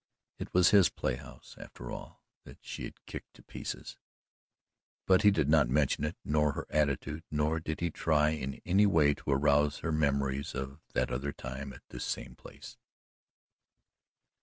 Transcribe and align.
It 0.39 0.51
was 0.51 0.71
his 0.71 0.89
playhouse, 0.89 1.55
after 1.59 1.91
all, 1.91 2.23
that 2.43 2.57
she 2.61 2.85
had 2.85 3.05
kicked 3.05 3.35
to 3.35 3.43
pieces. 3.43 3.99
But 5.05 5.21
he 5.21 5.29
did 5.29 5.47
not 5.47 5.69
mention 5.69 6.03
it 6.05 6.17
nor 6.25 6.53
her 6.53 6.65
attitude 6.71 7.23
nor 7.29 7.59
did 7.59 7.81
he 7.81 7.91
try, 7.91 8.29
in 8.29 8.59
any 8.65 8.87
way, 8.87 9.13
to 9.13 9.29
arouse 9.29 9.77
her 9.81 9.91
memories 9.91 10.55
of 10.55 10.79
that 10.93 11.11
other 11.11 11.31
time 11.31 11.71
at 11.71 11.83
this 11.89 12.03
same 12.03 12.33
place. 12.35 12.77